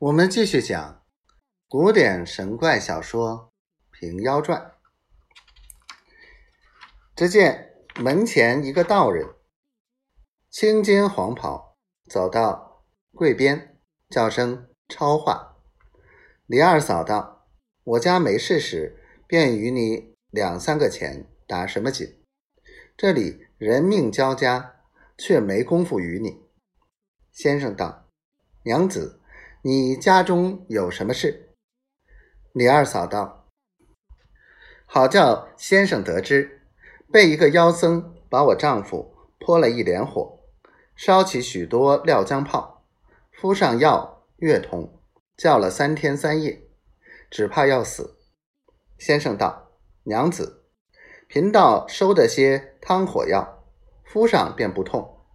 [0.00, 1.02] 我们继续讲
[1.66, 3.52] 古典神怪小说
[3.98, 4.60] 《平妖传》。
[7.16, 9.26] 只见门前一个道人，
[10.50, 11.76] 青金黄袍，
[12.08, 13.76] 走到柜边，
[14.08, 15.56] 叫声超话。
[16.46, 17.48] 李二嫂道
[17.82, 22.22] ：“我家没事时，便与你两三个钱，打什么紧？
[22.96, 24.76] 这里人命交加，
[25.16, 26.46] 却没工夫与你。”
[27.34, 28.08] 先生道
[28.62, 29.16] ：“娘子。”
[29.62, 31.48] 你家中有什么事？
[32.52, 33.48] 李二嫂道
[34.86, 36.62] ：“好叫先生得知，
[37.10, 40.38] 被一个妖僧把我丈夫泼了一脸火，
[40.94, 42.84] 烧起许多料浆泡，
[43.32, 45.02] 敷上药月通，
[45.36, 46.62] 叫了三天三夜，
[47.28, 48.16] 只怕要死。”
[48.96, 49.72] 先生道
[50.06, 50.66] ：“娘子，
[51.26, 53.64] 贫道收的些汤火药，
[54.04, 55.26] 敷上便不痛，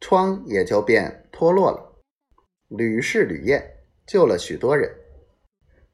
[0.00, 1.86] 疮也就变脱落了。”
[2.70, 4.94] 屡试屡验，救了许多人。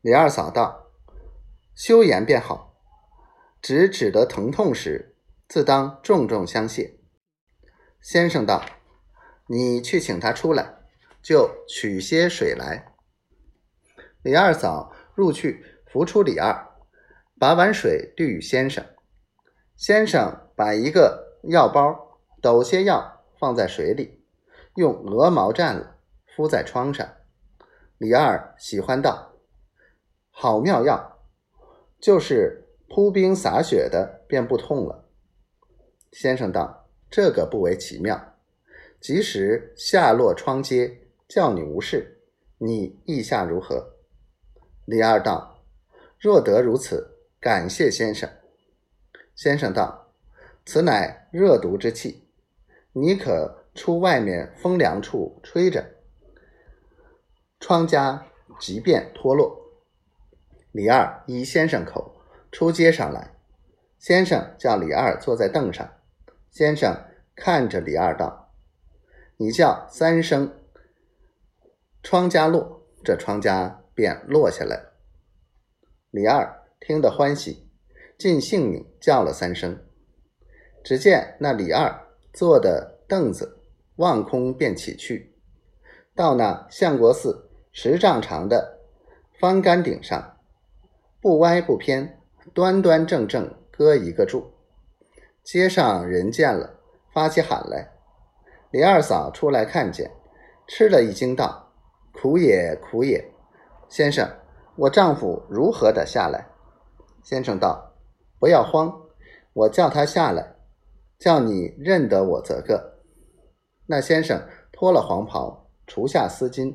[0.02, 0.90] 李二嫂道
[1.74, 2.76] ：“修言便好，
[3.62, 5.16] 只只得疼痛时，
[5.48, 6.98] 自当重重相谢。”
[8.02, 8.62] 先生道
[9.48, 10.80] ：“你去请他出来，
[11.22, 12.92] 就取些水来。”
[14.22, 16.68] 李二嫂入去扶出李二，
[17.40, 18.84] 把碗水递与先生。
[19.76, 24.22] 先生把一个药包抖些药放在水里，
[24.74, 25.95] 用鹅毛蘸了。
[26.36, 27.16] 敷在窗上，
[27.96, 29.32] 李二喜欢道
[30.30, 31.18] ：“好妙药，
[31.98, 35.08] 就是铺冰洒雪的，便不痛了。”
[36.12, 38.34] 先生道：“这个不为奇妙，
[39.00, 42.20] 即使下落疮疖，叫你无事，
[42.58, 43.94] 你意下如何？”
[44.84, 45.64] 李二道
[46.20, 48.28] ：“若得如此，感谢先生。”
[49.34, 50.12] 先生道
[50.66, 52.28] ：“此乃热毒之气，
[52.92, 55.92] 你可出外面风凉处吹着。”
[57.66, 58.20] 疮痂
[58.60, 59.60] 即便脱落。
[60.70, 62.14] 李二依先生口
[62.52, 63.34] 出街上来，
[63.98, 65.94] 先生叫李二坐在凳上。
[66.48, 66.96] 先生
[67.34, 68.52] 看着李二道
[69.38, 70.54] ：“你叫三声，
[72.04, 74.80] 疮痂落，这疮痂便落下来。”
[76.12, 77.68] 李二听得欢喜，
[78.16, 79.84] 尽性命叫了三声。
[80.84, 83.58] 只见那李二坐的凳子
[83.96, 85.34] 望空便起去，
[86.14, 87.42] 到那相国寺。
[87.78, 88.78] 十丈长的
[89.38, 90.38] 方杆顶上，
[91.20, 92.18] 不歪不偏，
[92.54, 94.50] 端端正正搁一个柱。
[95.44, 96.80] 街上人见了，
[97.12, 97.92] 发起喊来。
[98.70, 100.10] 李二嫂出来看见，
[100.66, 101.70] 吃了一惊，道
[102.18, 103.30] ：“苦也，苦也！
[103.90, 104.26] 先生，
[104.76, 106.46] 我丈夫如何的下来？”
[107.22, 107.92] 先生道
[108.40, 108.90] ：“不要慌，
[109.52, 110.56] 我叫他下来，
[111.18, 113.00] 叫你认得我则个。”
[113.84, 116.74] 那先生脱了黄袍，除下丝巾。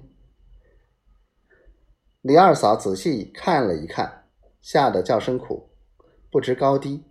[2.22, 4.26] 李二嫂仔细看了一看，
[4.62, 5.70] 吓得叫声苦，
[6.30, 7.04] 不知高低。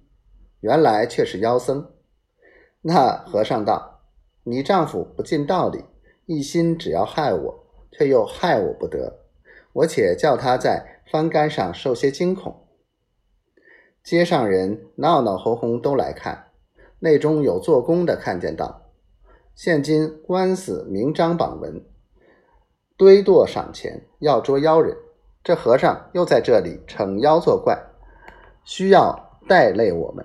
[0.61, 1.91] 原来却是妖僧。
[2.83, 4.03] 那和尚道
[4.45, 5.85] ：“你丈夫不尽道理，
[6.27, 9.25] 一心只要害我，却又害我不得。
[9.73, 12.69] 我且叫他在翻杆上受些惊恐。”
[14.05, 16.53] 街上人闹闹哄哄都来看，
[17.01, 18.93] 内中有做工的看见道
[19.57, 21.85] ：“现今官司明章榜文。”
[23.01, 24.95] 堆垛赏钱，要捉妖人。
[25.43, 27.83] 这和尚又在这里逞妖作怪，
[28.63, 30.23] 需要带累我们。